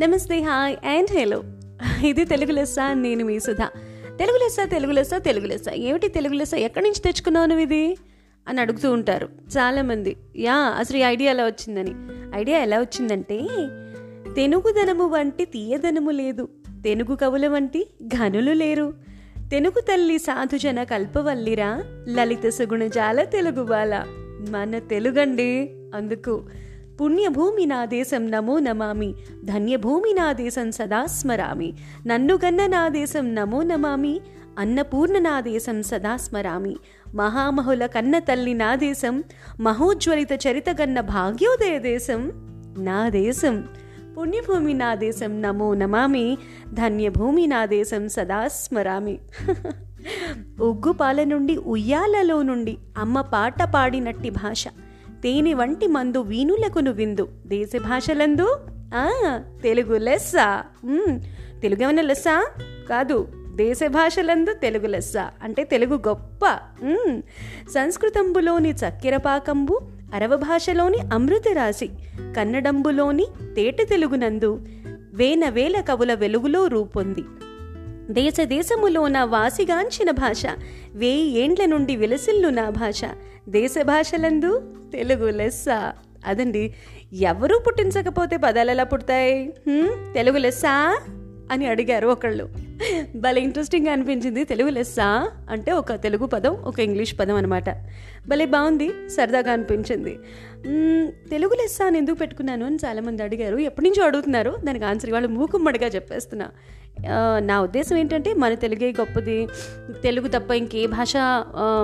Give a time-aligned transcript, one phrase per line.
[0.00, 1.42] నమస్తే hi and hello.
[2.06, 3.70] ఇది తెలుగు లెస్స నేను మీ సుధా.
[4.18, 5.68] తెలుగు లెస్స తెలుగు లెస్స తెలుగు లెస్స.
[5.68, 6.54] ఏమిటి తెలుగు లెస్స?
[6.54, 7.96] ఎక్కడి నుంచి తెచ్చుకున్నావు నువ్వు ఇది?
[8.48, 10.16] అని అడుగుతూ ఉంటారు చాలామంది.
[10.36, 11.94] యా అసలు ఈ ఐడియా ఎలా వచ్చిందని.
[12.38, 13.40] ఐడియా ఎలా వచ్చిందంటే
[14.36, 16.48] తెనుగుదనము వంటి తీయదనము లేదు.
[16.84, 18.94] తెనుగు కవుల వంటి ఘనులు లేరు.
[19.50, 24.04] తెనుగు తల్లి సాధుజన కల్పవల్లిరా లలిత సుగుణజాల తెలుగు బాల.
[24.50, 26.44] మన తెలుగండి అందుకు.
[27.00, 29.14] పుణ్యభూమి నా దేశం నమో నమామి.
[29.44, 31.74] ధన్యభూమి నా దేశం సదా స్మరామి.
[32.06, 34.20] నన్నుగన్న నా దేశం నమో నమామి.
[34.58, 36.76] అన్నపూర్ణ నా దేశం సదా స్మరామి.
[37.14, 39.24] మహామహుల కన్న తల్లి నా దేశం.
[39.60, 42.32] మహోజ్వలిత చరితగన్న భాగ్యోదయ దేశం.
[42.78, 43.68] నా దేశం.
[44.18, 46.38] పుణ్యభూమి నా దేశం నమో నమామి.
[46.74, 49.18] ధన్యభూమి నా దేశం సదా స్మరామి.
[50.60, 54.68] ఉగ్గుపాల నుండి ఉయ్యాలలో నుండి అమ్మ పాట పాడినట్టి భాష.
[55.26, 57.28] తేనె వంటి మందు వీణులకును విందు.
[57.46, 58.56] దేశ భాషలందు?
[59.62, 60.32] తెలుగు లెస్స.
[61.62, 62.24] తెలుగు ఏమైనా లెస్స?
[62.88, 65.16] కాదు దేశ భాషలందు తెలుగు లెస్స.
[65.42, 66.58] అంటే తెలుగు గొప్ప.
[67.74, 69.80] సంస్కృతంబులోని చక్కెర పాకంబు
[70.14, 71.90] అరవ భాషలోని అమృత రాశి
[72.36, 74.60] కన్నడంబులోని తేట తెలుగునందు
[75.14, 77.24] వేల కవుల వెలుగులో రూపొంది.
[78.10, 78.34] దేశ
[79.08, 80.42] నా వాసిగాంచిన భాష
[80.94, 83.00] వేయి ఏండ్ల నుండి విలసిల్లు నా భాష.
[83.48, 85.64] దేశ భాషలందు తెలుగు లెస్స.
[86.26, 86.74] అదండి
[87.12, 89.52] ఎవరూ పుట్టించకపోతే పదాలు ఎలా పుడతాయి?
[90.14, 91.00] తెలుగు లెస్సా?
[91.50, 92.48] అని అడిగారు ఒకళ్ళు.
[93.16, 94.44] భలే ఇంట్రెస్టింగ్గా అనిపించింది.
[94.44, 95.30] తెలుగు లెస్సా?
[95.50, 97.70] అంటే ఒక తెలుగు పదం ఒక ఇంగ్లీష్ పదం అనమాట
[98.28, 100.18] భలే బాగుంది సరదాగా అనిపించింది.
[101.30, 103.56] తెలుగు లెస్సా అని ఎందుకు పెట్టుకున్నాను అని చాలామంది అడిగారు.
[103.56, 104.56] ఎప్పటి నుంచో అడుగుతున్నారు.
[104.64, 106.48] దానికి ఆన్సర్ వాళ్ళు మూకుమ్మడిగా చెప్పేస్తున్నా.
[107.38, 109.48] నా ఉద్దేశం ఏంటంటే మన తెలుగే గొప్పది
[110.02, 111.12] తెలుగు తప్ప ఇంకే భాష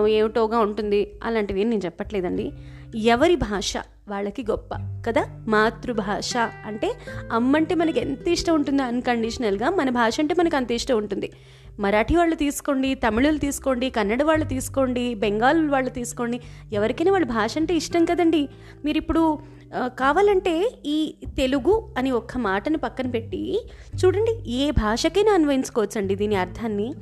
[0.09, 2.53] ఏమిటోగా ఉంటుంది అలాంటివి నేను చెప్పట్లేదండి.
[2.97, 3.77] ఎవరి భాష
[4.09, 4.75] వాళ్ళకి గొప్ప
[5.07, 5.45] కదా?
[5.49, 6.93] మాతృభాష అంటే
[7.33, 11.31] అమ్మ అంటే మనకి ఎంత ఇష్టం ఉంటుందో అన్కండిషనల్గా మన భాష అంటే మనకు అంత ఇష్టం ఉంటుంది.
[11.81, 16.41] మరాఠీ వాళ్ళు తీసుకోండి తమిళులు తీసుకోండి కన్నడ వాళ్ళు తీసుకోండి బెంగాల్ వాళ్ళు తీసుకోండి
[16.73, 18.49] ఎవరికైనా వాళ్ళ భాష అంటే ఇష్టం కదండి.
[18.85, 19.39] మీరు ఇప్పుడు
[19.77, 23.69] కావాలంటే ఈ తెలుగు అని ఒక్క మాటను పక్కన పెట్టి
[24.05, 26.95] చూడండి ఏ భాషకైనా అన్వయించుకోవచ్చండి దీని అర్థాన్ని.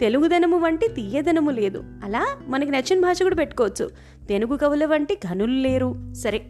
[0.00, 1.84] తెలుగుదనము వంటి తీయదనము లేదు.
[2.04, 3.90] అలా మనకి నచ్చిన భాష కూడా పెట్టుకోవచ్చు.
[4.28, 6.12] తెలుగు కవుల వంటి ఘనులు లేరు.
[6.12, 6.46] సరే.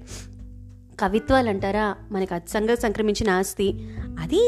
[1.01, 1.95] కవిత్వాలు అంటారా?
[2.13, 3.73] మనకు అచ్చంగా సంక్రమించిన ఆస్తి.
[4.19, 4.41] అది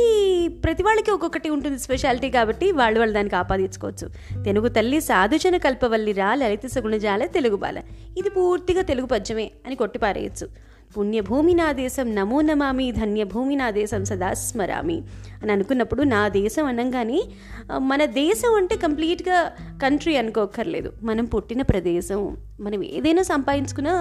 [0.64, 4.06] ప్రతి వాళ్ళకి ఒక్కొక్కటి ఉంటుంది స్పెషాలిటీ కాబట్టి వాళ్ళు వాళ్ళు దానికి ఆపాదించుకోవచ్చు
[4.42, 7.78] తెలుగు తల్లి సాధుజన కల్పవల్లిరా లలిత సగుణజాల తెలుగు బాల.
[8.18, 10.69] ఇది పూర్తిగా తెలుగు పద్యమే అని కొట్టిపారేయచ్చు.
[10.96, 14.96] పుణ్యభూమి నా దేశం నమో నమామి ధన్యభూమి నా దేశం సదా స్మరామి
[15.42, 17.20] అని అనుకున్నప్పుడు నా దేశం అనగానే
[17.90, 22.36] మన దేశం అంటే కంప్లీట్గా కంట్రీ అనుకోకర్లేదు మనం పుట్టిన ప్రదేశం.
[22.60, 23.94] మనం ఏదైనా సంపాదించుకున్నా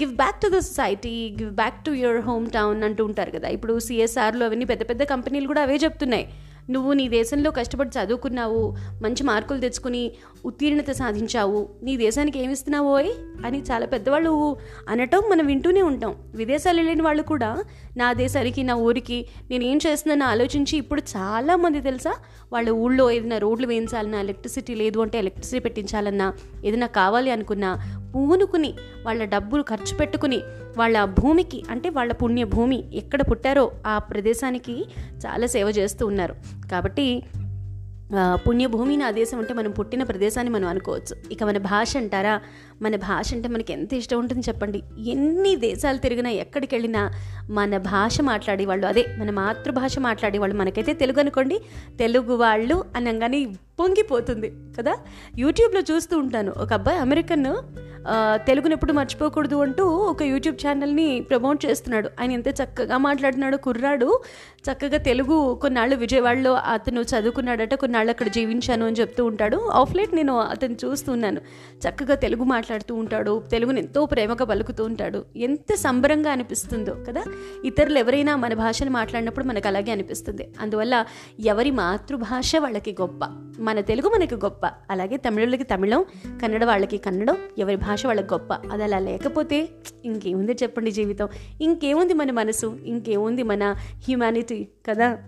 [0.00, 2.20] give back to the society give back to your
[2.50, 3.48] hometown అంటూ ఉంటారు కదా.
[3.48, 6.26] ఇప్పుడు సిఎస్ఆర్లో అవన్నీ పెద్ద పెద్ద కంపెనీలు కూడా అవే చెప్తున్నాయి.
[6.70, 10.12] నువ్వు నీ దేశంలో కష్టపడి చదువుకున్నావు మంచి మార్కులు తెచ్చుకుని
[10.44, 13.10] ఉత్తీర్ణత సాధించావు నీ దేశానికి ఏమిస్తున్నావోయ్
[13.44, 14.56] అని చాలా పెద్దవాళ్ళు
[14.88, 16.16] అనటం మనం వింటూనే ఉంటాం.
[16.34, 17.64] విదేశాలు వెళ్ళిన వాళ్ళు కూడా
[17.96, 22.14] నా దేశానికి నా ఊరికి నేను ఏం చేస్తున్నానో ఆలోచించి ఇప్పుడు చాలామంది తెలుసా?
[22.52, 26.32] వాళ్ళ ఊళ్ళో ఏదైనా రోడ్లు వేయించాలన్నా ఎలక్ట్రిసిటీ లేదు అంటే ఎలక్ట్రిసిటీ పెట్టించాలన్నా
[26.64, 28.74] ఏదైనా కావాలి అనుకున్నా పూనుకుని
[29.06, 30.40] వాళ్ళ డబ్బులు ఖర్చు పెట్టుకుని
[30.78, 34.86] వాళ్ళ భూమికి అంటే వాళ్ళ పుణ్యభూమి ఎక్కడ పుట్టారో ఆ ప్రదేశానికి
[35.26, 36.34] చాలా సేవ చేస్తూ ఉన్నారు.
[36.72, 37.22] కాబట్టి
[38.16, 41.32] ఆ, పుణ్యభూమి నా దేశం అంటే మనం పుట్టిన ప్రదేశాన్ని మనం అనుకోవచ్చు.
[41.32, 42.40] ఇక మన భాష అంటారా?
[42.82, 44.82] మన భాష అంటే మనకి ఎంత ఇష్టం ఉంటుంది చెప్పండి.
[45.06, 47.10] ఎన్ని దేశాలు తిరిగినా ఎక్కడికి వెళ్ళినా
[47.50, 51.60] మన భాష మాట్లాడే వాళ్ళు అదే మన మాతృభాష మాట్లాడే వాళ్ళు మనకైతే తెలుగు అనుకోండి.
[51.98, 53.46] తెలుగు వాళ్ళు అనగానే
[53.80, 54.96] పొంగిపోతుంది కదా?
[55.38, 56.52] యూట్యూబ్లో చూస్తూ ఉంటాను.
[56.56, 57.44] ఒక అబ్బాయి అమెరికన్
[58.46, 62.10] తెలుగుని ఎప్పుడు మర్చిపోకూడదు అంటూ ఒక యూట్యూబ్ ఛానల్ని ప్రమోట్ చేస్తున్నాడు.
[62.20, 64.20] ఆయన ఎంత చక్కగా మాట్లాడినాడు కుర్రాడు.
[64.72, 69.56] చక్కగా తెలుగు కొన్నాళ్ళు విజయవాడలో అతను చదువుకున్నాడట కొన్నాళ్ళు అక్కడ జీవించాను అని చెప్తూ ఉంటాడు.
[69.56, 71.40] ఆఫ్లైట్ నేను అతను చూస్తున్నాను
[71.88, 73.42] చక్కగా తెలుగు మాట్లాడుతూ ఉంటాడు.
[73.50, 75.24] తెలుగుని ఎంతో ప్రేమగా పలుకుతూ ఉంటాడు.
[75.36, 77.24] ఎంత సంబరంగా అనిపిస్తుందో కదా?
[77.64, 80.48] ఇతరులు ఎవరైనా మన భాషను మాట్లాడినప్పుడు మనకు అలాగే అనిపిస్తుంది.
[80.60, 81.04] అందువల్ల
[81.40, 83.20] ఎవరి మాతృభాష వాళ్ళకి గొప్ప.
[83.64, 84.66] మన తెలుగు మనకి గొప్ప.
[84.90, 86.04] అలాగే తమిళులకి తమిళం
[86.42, 88.52] కన్నడ వాళ్ళకి కన్నడం ఎవరి భాష వాళ్ళకి గొప్ప.
[88.52, 89.68] అది అలా లేకపోతే
[90.04, 91.28] ఇంకేముంది చెప్పండి జీవితం.
[91.60, 92.78] ఇంకేముంది మన మనసు?
[92.84, 95.18] ఇంకేముంది మన హ్యుమానిటీ కదా?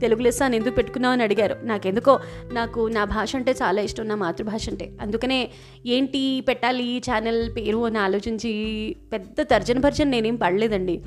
[0.00, 1.56] తెలుగు లెస్స అని ఎందుకు పెట్టుకున్నావు అని అడిగారు.
[1.62, 2.20] నాకెందుకో?
[2.52, 4.92] నాకు నా భాష అంటే చాలా ఇష్టం నా మాతృభాష అంటే.
[5.00, 5.50] అందుకనే
[5.86, 11.02] ఏంటి పెట్టాలి ఛానల్ పేరు అని ఆలోచించి పెద్ద తర్జన భర్జన నేనేం పడలేదండి.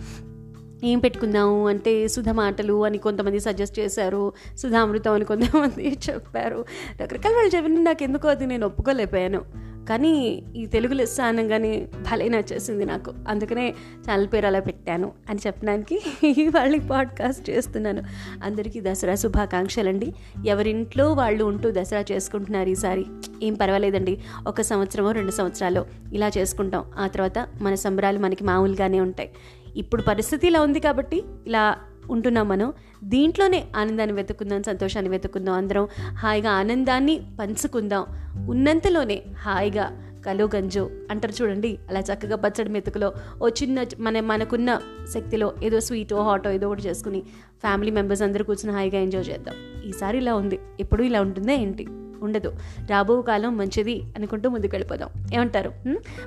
[0.86, 4.34] ఏం పెట్టుకుందాము అంటే సుధ మాటలు అని కొంతమంది సజెస్ట్ చేశారు.
[4.58, 6.66] సుధామృతం అని కొంతమంది చెప్పారు.
[7.02, 9.42] రకరకాల వాళ్ళు చెప్పిన నాకు ఎందుకో అది నేను ఒప్పుకోలేకపోయాను.
[9.90, 13.14] కానీ ఈ తెలుగు లెస్స అనగానే భలే నచ్చేసింది నాకు.
[13.28, 13.74] అందుకనే
[14.10, 16.02] ఛానల్ పేరు అలా పెట్టాను అని చెప్పడానికి
[16.56, 18.04] వాళ్ళకి పాడ్కాస్ట్ చేస్తున్నాను.
[18.44, 20.14] అందరికీ దసరా శుభాకాంక్షలు అండి
[20.46, 23.06] ఎవరింట్లో వాళ్ళు ఉంటూ దసరా చేసుకుంటున్నారు ఈసారి?
[23.44, 24.22] ఏం పర్వాలేదండి.
[24.48, 26.86] ఒక సంవత్సరమో రెండు సంవత్సరాలు ఇలా చేసుకుంటాం.
[26.98, 29.30] ఆ తర్వాత మన సంబరాలు మనకి మామూలుగానే ఉంటాయి.
[29.78, 31.78] ఇప్పుడు పరిస్థితి ఇలా ఉంది కాబట్టి ఇలా
[32.12, 32.74] ఉంటున్నాం మనం.
[33.04, 35.88] దీంట్లోనే ఆనందాన్ని వెతుకుందాం సంతోషాన్ని వెతుకుందాం అందరం.
[36.02, 38.06] హాయిగా ఆనందాన్ని పంచుకుందాం.
[38.50, 44.80] ఉన్నంతలోనే హాయిగా కలు గంజు అంటారు చూడండి అలా చక్కగా పచ్చడి మెతుకులో ఓ చిన్న మన మనకున్న
[45.14, 47.22] శక్తిలో ఏదో స్వీటో హాటో ఏదో ఒకటి చేసుకుని
[47.62, 49.56] ఫ్యామిలీ మెంబర్స్ అందరూ కూర్చుని హాయిగా ఎంజాయ్ చేద్దాం.
[49.86, 50.60] ఈసారి ఇలా ఉంది.
[50.80, 51.88] ఎప్పుడు ఇలా ఉంటుందా ఏంటి?
[52.26, 52.52] ఉండదు.
[52.90, 55.72] రాబో కాలం మంచిది అనుకుంటూ ముందుకు వెళ్ళిపోదాం ఏమంటారు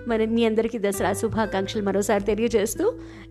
[0.08, 2.84] మరి మీ అందరికీ దసరా శుభాకాంక్షలు మరోసారి తెలియజేస్తూ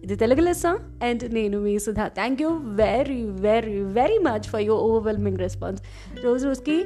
[0.03, 0.67] ఇది తెలుగు లెస్స?
[1.07, 2.07] అండ్ నేను మీ Sudha.
[2.19, 2.49] Thank you
[2.83, 5.81] very very very much for your overwhelming response
[6.23, 6.77] రోజు రోజుకి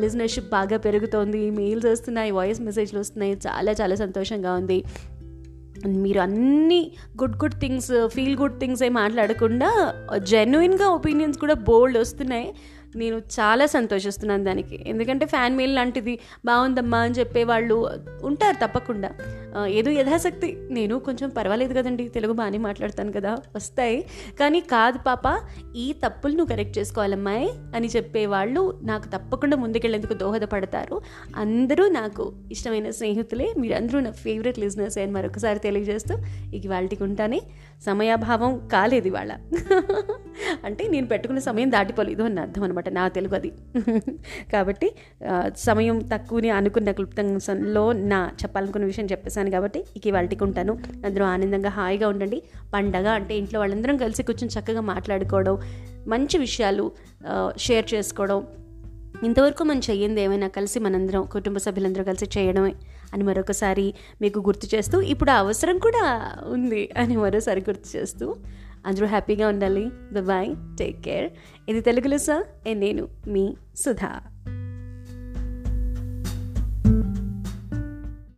[0.00, 1.42] లిజనర్షిప్ బాగా పెరుగుతోంది.
[1.60, 3.34] మెయిల్స్ వస్తున్నాయి వాయిస్ మెసేజ్లు వస్తున్నాయి.
[3.46, 4.78] చాలా చాలా సంతోషంగా ఉంది.
[5.86, 6.78] మీరు అన్ని
[7.22, 9.70] good good things feel good things ఏ మాట్లాడకుండా
[10.30, 12.48] జెన్యున్గా ఒపీనియన్స్ కూడా బోల్డ్ వస్తున్నాయి.
[12.96, 14.84] నేను చాలా సంతోషిస్తున్నాను దానికి.
[14.86, 17.90] ఎందుకంటే ఫ్యాన్ మెయిల్ లాంటిది బాగుందమ్మా అని చెప్పే వాళ్ళు
[18.22, 19.10] ఉంటారు తప్పకుండా.
[19.66, 20.58] ఏదో యథాశక్తి.
[20.70, 24.06] నేను కొంచెం పర్వాలేదు కదండి తెలుగు బాగానే మాట్లాడతాను కదా వస్తాయి.
[24.40, 25.22] కానీ కాదు పాప
[25.76, 31.00] ఈ తప్పులు నువ్వు కరెక్ట్ చేసుకోవాలమ్మాయి అని చెప్పే వాళ్ళు నాకు తప్పకుండా ముందుకెళ్ళేందుకు దోహదపడతారు.
[31.36, 33.54] అందరూ నాకు ఇష్టమైన స్నేహితులే.
[33.58, 36.14] మీరందరూ నా ఫేవరెట్ లిజినెస్ అని మరొకసారి తెలియజేస్తూ
[36.54, 37.42] ఇక వాళ్ళకి ఉంటానే.
[37.86, 39.32] సమయాభావం కాలేదు ఇవాళ.
[40.64, 43.50] అంటే నేను పెట్టుకున్న సమయం దాటిపోలేదు అని అర్థం అనమాట నా తెలుగు అది.
[44.52, 44.88] కాబట్టి
[45.56, 50.74] సమయం తక్కువని అనుకున్న క్లుప్తంలో నా చెప్పాలనుకున్న విషయం చెప్పేశాను కాబట్టి ఇక వాళ్ళకి ఉంటాను.
[51.06, 52.40] అందరూ ఆనందంగా హాయిగా ఉండండి.
[52.74, 55.56] పండగ అంటే ఇంట్లో వాళ్ళందరం కలిసి కూర్చొని చక్కగా మాట్లాడుకోవడం
[56.08, 56.84] మంచి విషయాలు
[57.56, 58.40] షేర్ చేసుకోవడం
[59.24, 62.72] ఇంతవరకు మనం చెయ్యింది ఏమైనా కలిసి మనందరం కుటుంబ సభ్యులందరూ కలిసి చేయడమే
[63.12, 66.04] అని మరొకసారి మీకు గుర్తు చేస్తూ ఇప్పుడు అవసరం కూడా
[66.46, 68.26] ఉంది అని మరోసారి గుర్తు చేస్తూ
[68.86, 69.90] అందరూ హ్యాపీగా ఉండాలి.
[70.20, 71.30] బాయ్ టేక్ కేర్
[71.68, 72.74] ఇది తెలుగులో సార్.
[72.74, 74.20] నేను మీ సుధా.